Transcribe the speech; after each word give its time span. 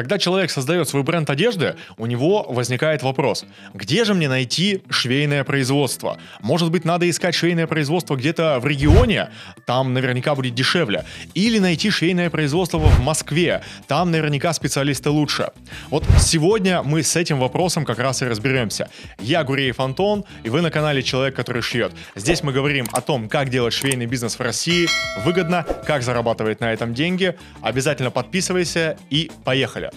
Когда 0.00 0.16
человек 0.16 0.50
создает 0.50 0.88
свой 0.88 1.02
бренд 1.02 1.28
одежды, 1.28 1.76
у 1.98 2.06
него 2.06 2.46
возникает 2.48 3.02
вопрос, 3.02 3.44
где 3.74 4.06
же 4.06 4.14
мне 4.14 4.30
найти 4.30 4.82
швейное 4.88 5.44
производство? 5.44 6.16
Может 6.40 6.70
быть, 6.70 6.86
надо 6.86 7.10
искать 7.10 7.34
швейное 7.34 7.66
производство 7.66 8.16
где-то 8.16 8.60
в 8.60 8.66
регионе, 8.66 9.28
там 9.66 9.92
наверняка 9.92 10.34
будет 10.34 10.54
дешевле. 10.54 11.04
Или 11.34 11.58
найти 11.58 11.90
швейное 11.90 12.30
производство 12.30 12.78
в 12.78 13.00
Москве, 13.00 13.62
там 13.88 14.10
наверняка 14.10 14.54
специалисты 14.54 15.10
лучше. 15.10 15.50
Вот 15.90 16.06
сегодня 16.18 16.82
мы 16.82 17.02
с 17.02 17.14
этим 17.14 17.38
вопросом 17.38 17.84
как 17.84 17.98
раз 17.98 18.22
и 18.22 18.24
разберемся. 18.24 18.88
Я 19.18 19.44
Гуреев 19.44 19.80
Антон, 19.80 20.24
и 20.44 20.48
вы 20.48 20.62
на 20.62 20.70
канале 20.70 21.02
Человек, 21.02 21.36
который 21.36 21.60
шьет. 21.60 21.92
Здесь 22.14 22.42
мы 22.42 22.54
говорим 22.54 22.86
о 22.92 23.02
том, 23.02 23.28
как 23.28 23.50
делать 23.50 23.74
швейный 23.74 24.06
бизнес 24.06 24.38
в 24.38 24.40
России 24.40 24.88
выгодно, 25.26 25.66
как 25.86 26.02
зарабатывать 26.02 26.60
на 26.60 26.72
этом 26.72 26.94
деньги. 26.94 27.36
Обязательно 27.60 28.10
подписывайся 28.10 28.96
и 29.10 29.30
поехали. 29.44 29.89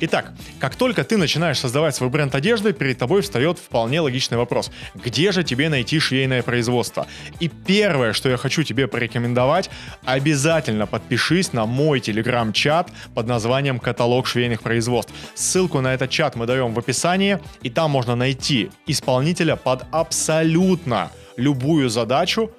Итак, 0.00 0.32
как 0.58 0.74
только 0.74 1.04
ты 1.04 1.16
начинаешь 1.16 1.58
создавать 1.58 1.94
свой 1.94 2.10
бренд 2.10 2.34
одежды, 2.34 2.72
перед 2.72 2.98
тобой 2.98 3.22
встает 3.22 3.58
вполне 3.58 4.00
логичный 4.00 4.36
вопрос. 4.36 4.70
Где 4.94 5.32
же 5.32 5.44
тебе 5.44 5.68
найти 5.68 5.98
швейное 5.98 6.42
производство? 6.42 7.06
И 7.40 7.48
первое, 7.48 8.12
что 8.12 8.28
я 8.28 8.36
хочу 8.36 8.62
тебе 8.62 8.88
порекомендовать, 8.88 9.70
обязательно 10.04 10.86
подпишись 10.86 11.52
на 11.52 11.66
мой 11.66 12.00
телеграм-чат 12.00 12.90
под 13.14 13.26
названием 13.26 13.78
«Каталог 13.78 14.26
швейных 14.26 14.62
производств». 14.62 15.12
Ссылку 15.34 15.80
на 15.80 15.94
этот 15.94 16.10
чат 16.10 16.34
мы 16.36 16.46
даем 16.46 16.74
в 16.74 16.78
описании, 16.78 17.38
и 17.62 17.70
там 17.70 17.90
можно 17.90 18.16
найти 18.16 18.70
исполнителя 18.86 19.56
под 19.56 19.84
абсолютно 19.92 21.10
любую 21.36 21.88
задачу, 21.88 22.50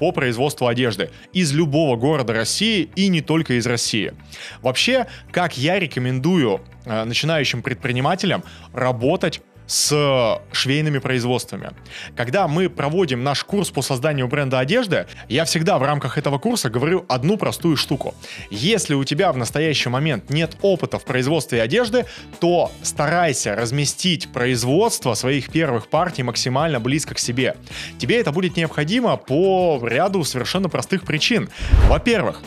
по 0.00 0.10
производству 0.10 0.66
одежды 0.66 1.10
из 1.32 1.52
любого 1.52 1.96
города 1.96 2.32
России 2.32 2.90
и 2.96 3.06
не 3.08 3.20
только 3.20 3.54
из 3.54 3.66
России. 3.66 4.14
Вообще, 4.62 5.06
как 5.30 5.56
я 5.56 5.78
рекомендую 5.78 6.62
э, 6.84 7.04
начинающим 7.04 7.62
предпринимателям 7.62 8.42
работать 8.72 9.42
с 9.70 10.42
швейными 10.50 10.98
производствами. 10.98 11.70
Когда 12.16 12.48
мы 12.48 12.68
проводим 12.68 13.22
наш 13.22 13.44
курс 13.44 13.70
по 13.70 13.82
созданию 13.82 14.26
бренда 14.26 14.58
одежды, 14.58 15.06
я 15.28 15.44
всегда 15.44 15.78
в 15.78 15.84
рамках 15.84 16.18
этого 16.18 16.38
курса 16.38 16.68
говорю 16.68 17.04
одну 17.08 17.36
простую 17.36 17.76
штуку. 17.76 18.16
Если 18.50 18.94
у 18.94 19.04
тебя 19.04 19.30
в 19.30 19.36
настоящий 19.36 19.88
момент 19.88 20.28
нет 20.28 20.56
опыта 20.60 20.98
в 20.98 21.04
производстве 21.04 21.62
одежды, 21.62 22.06
то 22.40 22.72
старайся 22.82 23.54
разместить 23.54 24.32
производство 24.32 25.14
своих 25.14 25.52
первых 25.52 25.86
партий 25.86 26.24
максимально 26.24 26.80
близко 26.80 27.14
к 27.14 27.20
себе. 27.20 27.54
Тебе 27.96 28.20
это 28.20 28.32
будет 28.32 28.56
необходимо 28.56 29.16
по 29.16 29.80
ряду 29.84 30.24
совершенно 30.24 30.68
простых 30.68 31.04
причин. 31.04 31.48
Во-первых, 31.86 32.42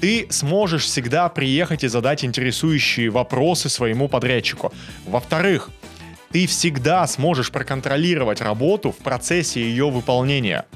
ты 0.00 0.28
сможешь 0.30 0.84
всегда 0.84 1.28
приехать 1.28 1.82
и 1.82 1.88
задать 1.88 2.24
интересующие 2.24 3.10
вопросы 3.10 3.68
своему 3.68 4.08
подрядчику. 4.08 4.72
Во-вторых, 5.06 5.70
ты 6.30 6.46
всегда 6.46 7.06
сможешь 7.06 7.50
проконтролировать 7.50 8.40
работу 8.40 8.92
в 8.92 8.98
процессе 8.98 9.60
ее 9.60 9.90
выполнения. 9.90 10.66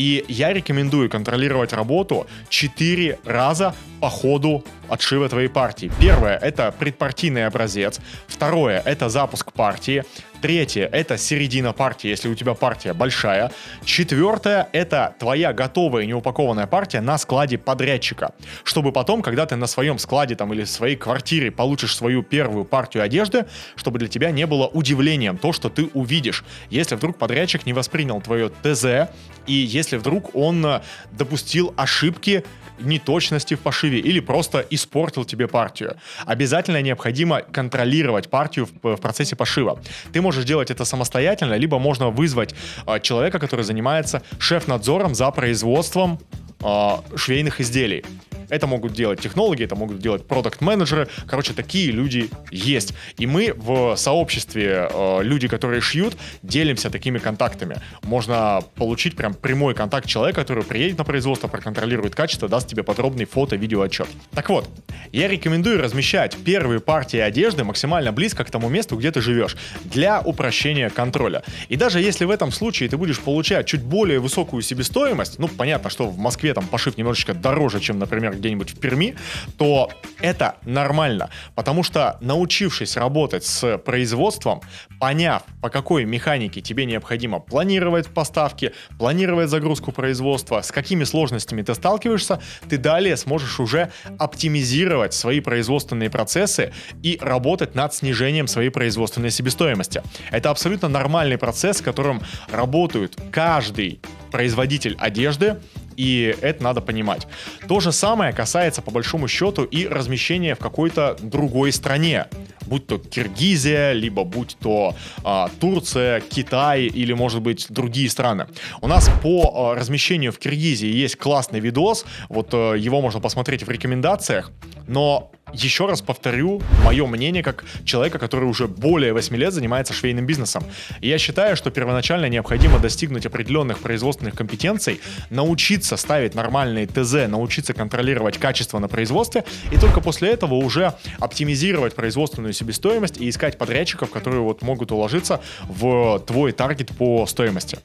И 0.00 0.24
я 0.28 0.54
рекомендую 0.54 1.10
контролировать 1.10 1.74
работу 1.74 2.26
4 2.48 3.18
раза 3.26 3.74
по 4.00 4.08
ходу 4.08 4.64
отшива 4.88 5.28
твоей 5.28 5.48
партии. 5.48 5.92
Первое— 6.00 6.38
это 6.42 6.72
предпартийный 6.72 7.46
образец. 7.46 8.00
Второе— 8.26 8.80
это 8.86 9.10
запуск 9.10 9.52
партии. 9.52 10.04
Третье— 10.40 10.88
это 10.92 11.18
середина 11.18 11.74
партии, 11.74 12.08
если 12.08 12.30
у 12.30 12.34
тебя 12.34 12.54
партия 12.54 12.94
большая. 12.94 13.52
Четвертое— 13.84 14.70
это 14.72 15.14
твоя 15.18 15.52
готовая 15.52 16.06
неупакованная 16.06 16.66
партия 16.66 17.02
на 17.02 17.18
складе 17.18 17.58
подрядчика. 17.58 18.32
Чтобы 18.64 18.90
потом, 18.90 19.20
когда 19.20 19.44
ты 19.44 19.56
на 19.56 19.66
своем 19.66 19.98
складе 19.98 20.34
там 20.34 20.54
или 20.54 20.64
в 20.64 20.70
своей 20.70 20.96
квартире 20.96 21.50
получишь 21.50 21.94
свою 21.94 22.22
первую 22.22 22.64
партию 22.64 23.02
одежды, 23.02 23.44
чтобы 23.76 23.98
для 23.98 24.08
тебя 24.08 24.30
не 24.30 24.46
было 24.46 24.66
удивлением 24.66 25.36
то, 25.36 25.52
что 25.52 25.68
ты 25.68 25.90
увидишь. 25.92 26.42
Если 26.70 26.94
вдруг 26.94 27.18
подрядчик 27.18 27.66
не 27.66 27.74
воспринял 27.74 28.18
твое 28.22 28.50
ТЗ, 28.62 29.10
и 29.46 29.52
если 29.52 29.89
вдруг 29.98 30.34
он 30.34 30.64
э, 30.64 30.80
допустил 31.12 31.74
ошибки 31.76 32.44
неточности 32.80 33.54
в 33.54 33.60
пошиве 33.60 33.98
или 33.98 34.20
просто 34.20 34.64
испортил 34.70 35.24
тебе 35.24 35.46
партию. 35.46 35.96
Обязательно 36.26 36.82
необходимо 36.82 37.42
контролировать 37.42 38.30
партию 38.30 38.68
в, 38.82 38.96
в 38.96 39.00
процессе 39.00 39.36
пошива. 39.36 39.78
Ты 40.12 40.20
можешь 40.20 40.44
делать 40.44 40.70
это 40.70 40.84
самостоятельно, 40.84 41.54
либо 41.54 41.78
можно 41.78 42.10
вызвать 42.10 42.54
э, 42.86 43.00
человека, 43.00 43.38
который 43.38 43.64
занимается 43.64 44.22
шеф-надзором 44.38 45.14
за 45.14 45.30
производством 45.30 46.18
э, 46.62 46.90
швейных 47.16 47.60
изделий. 47.60 48.04
Это 48.50 48.66
могут 48.66 48.92
делать 48.92 49.20
технологи, 49.20 49.64
это 49.64 49.76
могут 49.76 49.98
делать 50.00 50.26
продукт-менеджеры. 50.26 51.08
Короче, 51.26 51.52
такие 51.52 51.90
люди 51.90 52.28
есть. 52.50 52.94
И 53.16 53.26
мы 53.26 53.54
в 53.56 53.96
сообществе 53.96 54.88
э, 54.92 55.22
люди, 55.22 55.48
которые 55.48 55.80
шьют, 55.80 56.16
делимся 56.42 56.90
такими 56.90 57.18
контактами. 57.18 57.76
Можно 58.02 58.62
получить 58.74 59.16
прям 59.16 59.34
прямой 59.34 59.74
контакт 59.74 60.06
человека, 60.06 60.40
который 60.40 60.64
приедет 60.64 60.98
на 60.98 61.04
производство, 61.04 61.48
проконтролирует 61.48 62.14
качество, 62.14 62.48
даст 62.48 62.68
тебе 62.68 62.82
подробный 62.82 63.24
фото-видео 63.24 63.82
отчет. 63.82 64.08
Так 64.34 64.48
вот, 64.50 64.68
я 65.12 65.28
рекомендую 65.28 65.80
размещать 65.80 66.36
первые 66.44 66.80
партии 66.80 67.18
одежды 67.18 67.64
максимально 67.64 68.12
близко 68.12 68.44
к 68.44 68.50
тому 68.50 68.68
месту, 68.68 68.96
где 68.96 69.10
ты 69.10 69.20
живешь, 69.20 69.56
для 69.84 70.20
упрощения 70.20 70.90
контроля. 70.90 71.42
И 71.68 71.76
даже 71.76 72.00
если 72.00 72.24
в 72.24 72.30
этом 72.30 72.52
случае 72.52 72.88
ты 72.88 72.96
будешь 72.96 73.20
получать 73.20 73.66
чуть 73.66 73.82
более 73.82 74.18
высокую 74.18 74.62
себестоимость, 74.62 75.38
ну, 75.38 75.48
понятно, 75.48 75.90
что 75.90 76.06
в 76.06 76.18
Москве 76.18 76.54
там 76.54 76.66
пошив 76.66 76.96
немножечко 76.96 77.34
дороже, 77.34 77.80
чем, 77.80 77.98
например, 77.98 78.34
где-нибудь 78.40 78.70
в 78.70 78.80
Перми, 78.80 79.16
то 79.56 79.90
это 80.20 80.56
нормально, 80.64 81.30
потому 81.54 81.82
что 81.82 82.18
научившись 82.20 82.96
работать 82.96 83.44
с 83.44 83.78
производством, 83.78 84.60
поняв, 84.98 85.42
по 85.62 85.70
какой 85.70 86.04
механике 86.04 86.60
тебе 86.60 86.84
необходимо 86.84 87.40
планировать 87.40 88.08
поставки, 88.08 88.72
планировать 88.98 89.48
загрузку 89.48 89.92
производства, 89.92 90.60
с 90.60 90.72
какими 90.72 91.04
сложностями 91.04 91.62
ты 91.62 91.74
сталкиваешься, 91.74 92.40
ты 92.68 92.78
далее 92.78 93.16
сможешь 93.16 93.60
уже 93.60 93.90
оптимизировать 94.18 95.14
свои 95.14 95.40
производственные 95.40 96.10
процессы 96.10 96.72
и 97.02 97.18
работать 97.20 97.74
над 97.74 97.94
снижением 97.94 98.46
своей 98.46 98.70
производственной 98.70 99.30
себестоимости. 99.30 100.02
Это 100.30 100.50
абсолютно 100.50 100.88
нормальный 100.88 101.38
процесс, 101.38 101.78
с 101.78 101.82
которым 101.82 102.22
работают 102.50 103.16
каждый 103.30 104.00
производитель 104.30 104.96
одежды, 104.98 105.60
и 106.00 106.34
это 106.40 106.64
надо 106.64 106.80
понимать. 106.80 107.26
То 107.68 107.80
же 107.80 107.92
самое 107.92 108.32
касается, 108.32 108.80
по 108.80 108.90
большому 108.90 109.28
счету, 109.28 109.64
и 109.64 109.86
размещения 109.86 110.54
в 110.54 110.58
какой-то 110.58 111.16
другой 111.20 111.72
стране 111.72 112.26
будь 112.70 112.86
то 112.86 112.98
Киргизия, 112.98 113.92
либо 113.92 114.24
будь 114.24 114.56
то 114.60 114.94
а, 115.24 115.50
Турция, 115.60 116.20
Китай 116.20 116.82
или, 116.82 117.12
может 117.12 117.42
быть, 117.42 117.66
другие 117.68 118.08
страны. 118.08 118.46
У 118.80 118.86
нас 118.86 119.10
по 119.22 119.72
а, 119.72 119.74
размещению 119.74 120.32
в 120.32 120.38
Киргизии 120.38 120.88
есть 120.88 121.16
классный 121.16 121.58
видос, 121.58 122.04
вот 122.28 122.50
а, 122.52 122.74
его 122.74 123.00
можно 123.00 123.20
посмотреть 123.20 123.64
в 123.64 123.70
рекомендациях, 123.70 124.52
но 124.86 125.32
еще 125.52 125.86
раз 125.86 126.02
повторю 126.02 126.62
мое 126.84 127.06
мнение 127.06 127.42
как 127.42 127.64
человека, 127.84 128.18
который 128.18 128.44
уже 128.44 128.66
более 128.66 129.12
8 129.12 129.36
лет 129.36 129.52
занимается 129.52 129.92
швейным 129.92 130.26
бизнесом. 130.26 130.64
Я 131.00 131.18
считаю, 131.18 131.56
что 131.56 131.70
первоначально 131.70 132.26
необходимо 132.28 132.78
достигнуть 132.78 133.26
определенных 133.26 133.78
производственных 133.78 134.34
компетенций, 134.34 135.00
научиться 135.30 135.96
ставить 135.96 136.34
нормальные 136.34 136.86
ТЗ, 136.86 137.28
научиться 137.28 137.72
контролировать 137.72 138.38
качество 138.38 138.78
на 138.78 138.88
производстве, 138.88 139.44
и 139.72 139.76
только 139.78 140.00
после 140.00 140.30
этого 140.30 140.54
уже 140.54 140.94
оптимизировать 141.18 141.94
производственную 141.94 142.52
себестоимость 142.52 143.18
и 143.18 143.28
искать 143.28 143.58
подрядчиков, 143.58 144.10
которые 144.10 144.40
вот 144.40 144.62
могут 144.62 144.92
уложиться 144.92 145.40
в 145.68 146.18
твой 146.26 146.52
таргет 146.52 146.90
по 146.96 147.26
стоимости. 147.26 147.78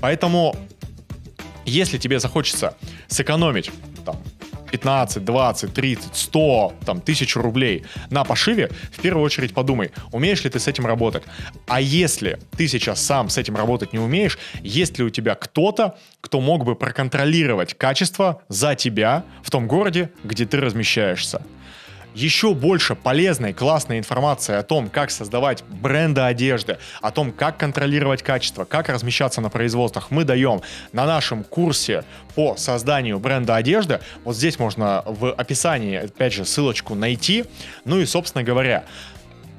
Поэтому, 0.00 0.56
если 1.64 1.98
тебе 1.98 2.20
захочется 2.20 2.76
сэкономить 3.08 3.70
там, 4.04 4.20
15, 4.74 5.24
20, 5.24 5.72
30, 5.72 6.16
100, 6.16 6.72
там, 6.84 7.00
тысячу 7.00 7.40
рублей 7.40 7.84
на 8.10 8.24
пошиве, 8.24 8.70
в 8.90 9.00
первую 9.00 9.24
очередь 9.24 9.54
подумай, 9.54 9.92
умеешь 10.10 10.42
ли 10.42 10.50
ты 10.50 10.58
с 10.58 10.66
этим 10.66 10.84
работать. 10.84 11.22
А 11.68 11.80
если 11.80 12.40
ты 12.56 12.66
сейчас 12.66 13.00
сам 13.00 13.28
с 13.28 13.38
этим 13.38 13.56
работать 13.56 13.92
не 13.92 14.00
умеешь, 14.00 14.36
есть 14.62 14.98
ли 14.98 15.04
у 15.04 15.10
тебя 15.10 15.36
кто-то, 15.36 15.96
кто 16.20 16.40
мог 16.40 16.64
бы 16.64 16.74
проконтролировать 16.74 17.74
качество 17.74 18.42
за 18.48 18.74
тебя 18.74 19.22
в 19.44 19.50
том 19.52 19.68
городе, 19.68 20.10
где 20.24 20.44
ты 20.44 20.58
размещаешься 20.60 21.40
еще 22.14 22.54
больше 22.54 22.94
полезной, 22.94 23.52
классной 23.52 23.98
информации 23.98 24.54
о 24.54 24.62
том, 24.62 24.88
как 24.88 25.10
создавать 25.10 25.64
бренды 25.64 26.20
одежды, 26.20 26.78
о 27.02 27.10
том, 27.10 27.32
как 27.32 27.58
контролировать 27.58 28.22
качество, 28.22 28.64
как 28.64 28.88
размещаться 28.88 29.40
на 29.40 29.50
производствах, 29.50 30.10
мы 30.10 30.24
даем 30.24 30.62
на 30.92 31.06
нашем 31.06 31.44
курсе 31.44 32.04
по 32.34 32.56
созданию 32.56 33.18
бренда 33.18 33.56
одежды. 33.56 34.00
Вот 34.24 34.36
здесь 34.36 34.58
можно 34.58 35.02
в 35.06 35.32
описании, 35.32 35.96
опять 35.96 36.32
же, 36.32 36.44
ссылочку 36.44 36.94
найти. 36.94 37.44
Ну 37.84 37.98
и, 37.98 38.06
собственно 38.06 38.44
говоря, 38.44 38.84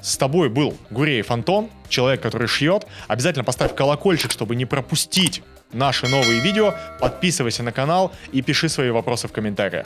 с 0.01 0.17
тобой 0.17 0.49
был 0.49 0.77
Гуреев 0.91 1.31
Антон, 1.31 1.69
человек, 1.89 2.21
который 2.21 2.47
шьет. 2.47 2.85
Обязательно 3.07 3.43
поставь 3.43 3.75
колокольчик, 3.75 4.31
чтобы 4.31 4.55
не 4.55 4.65
пропустить 4.65 5.41
наши 5.73 6.07
новые 6.07 6.39
видео. 6.39 6.73
Подписывайся 6.99 7.63
на 7.63 7.71
канал 7.71 8.11
и 8.31 8.41
пиши 8.41 8.69
свои 8.69 8.91
вопросы 8.91 9.27
в 9.27 9.31
комментариях. 9.31 9.83